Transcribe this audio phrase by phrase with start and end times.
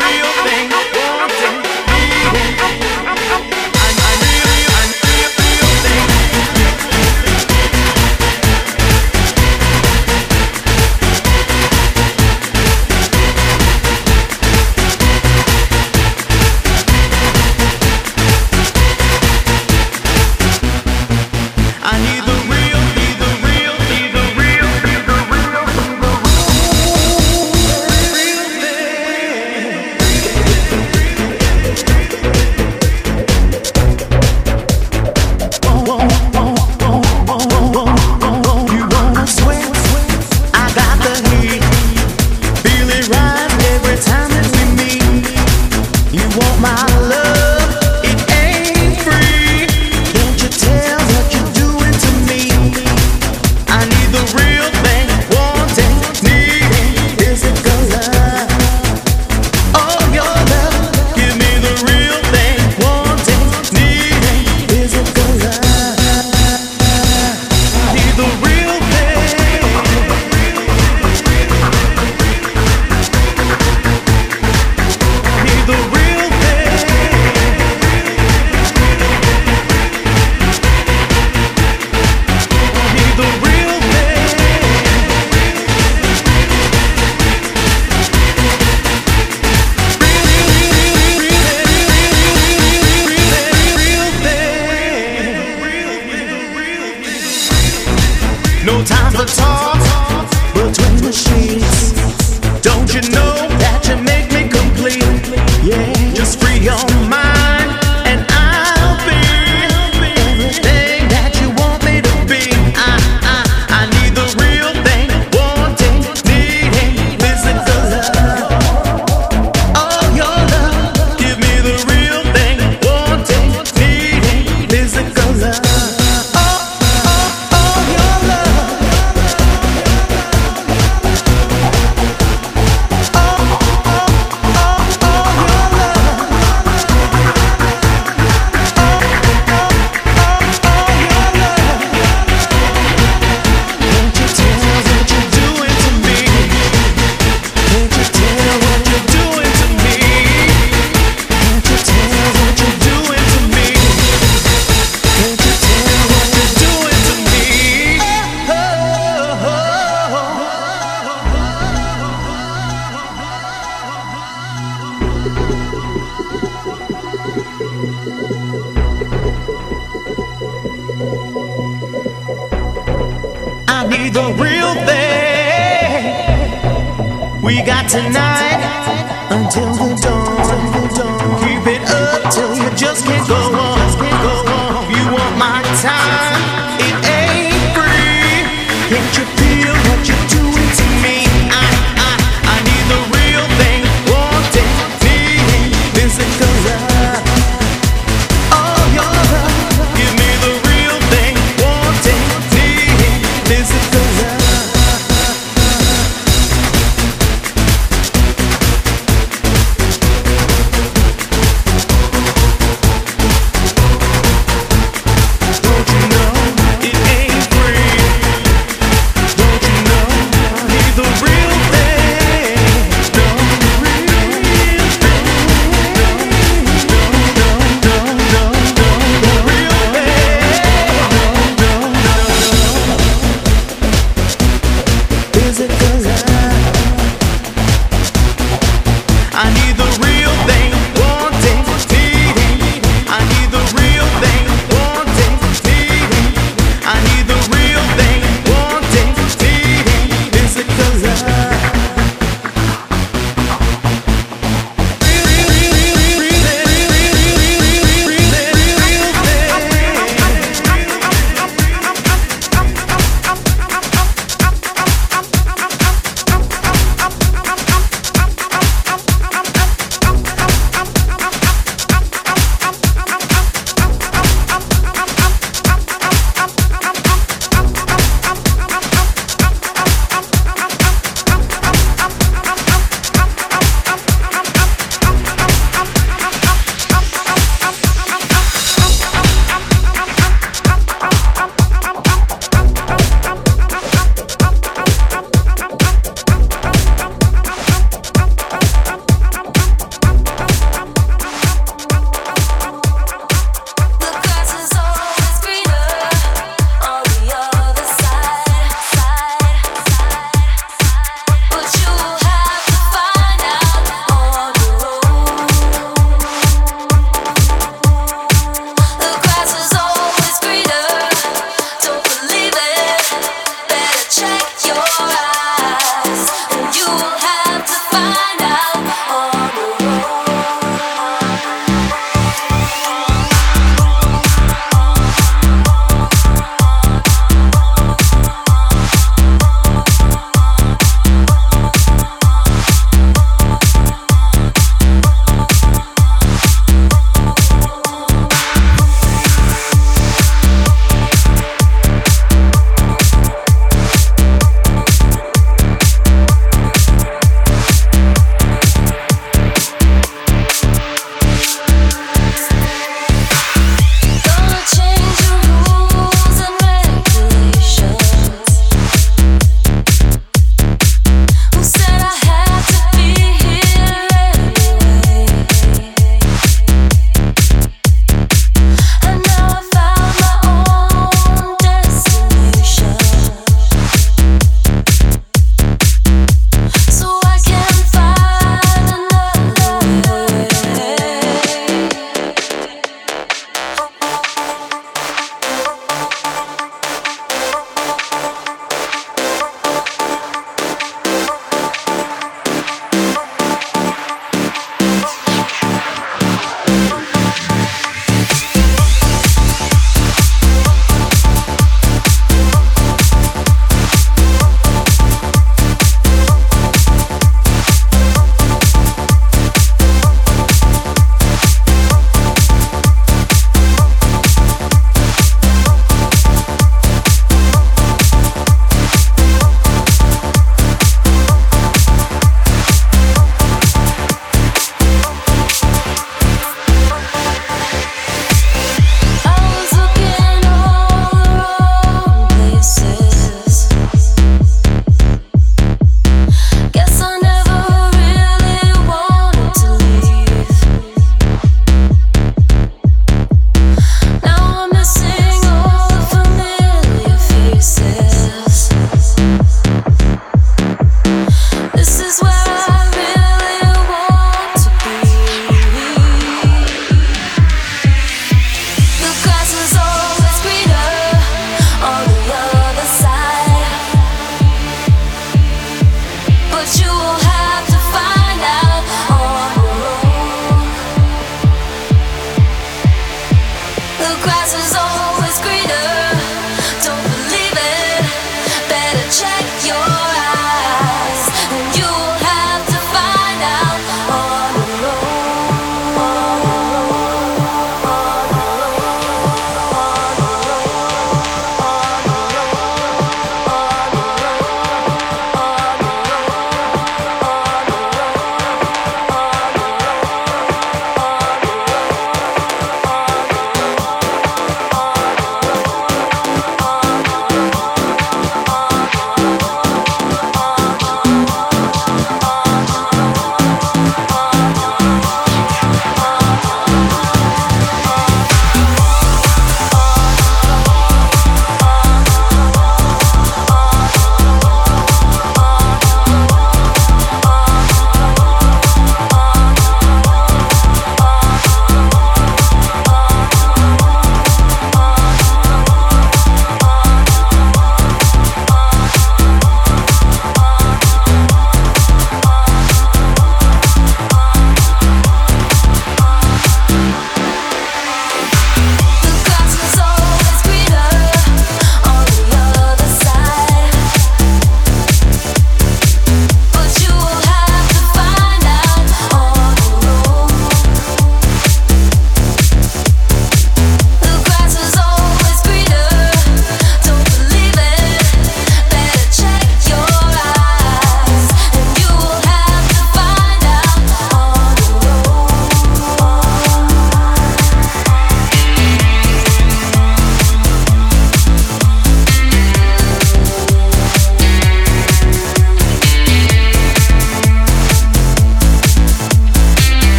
[0.00, 0.23] real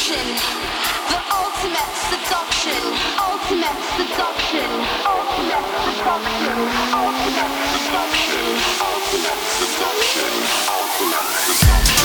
[0.00, 2.80] the ultimate seduction,
[3.20, 4.70] ultimate seduction,
[5.04, 6.56] ultimate seduction,
[6.96, 7.52] ultimate
[7.84, 8.46] seduction,
[8.80, 10.32] ultimate seduction,
[10.72, 11.99] ultimate seduction.